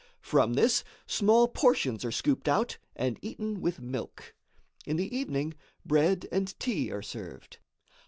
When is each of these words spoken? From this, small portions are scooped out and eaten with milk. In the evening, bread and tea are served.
From 0.23 0.55
this, 0.55 0.83
small 1.05 1.47
portions 1.47 2.03
are 2.03 2.11
scooped 2.11 2.47
out 2.47 2.79
and 2.95 3.19
eaten 3.21 3.61
with 3.61 3.79
milk. 3.79 4.33
In 4.87 4.97
the 4.97 5.15
evening, 5.15 5.53
bread 5.85 6.27
and 6.31 6.59
tea 6.59 6.91
are 6.91 7.03
served. 7.03 7.59